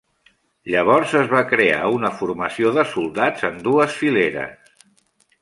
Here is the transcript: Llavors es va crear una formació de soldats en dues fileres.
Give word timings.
Llavors 0.75 1.11
es 1.19 1.29
va 1.33 1.43
crear 1.51 1.81
una 1.97 2.11
formació 2.21 2.73
de 2.79 2.87
soldats 2.95 3.47
en 3.53 3.61
dues 3.69 4.01
fileres. 4.01 4.75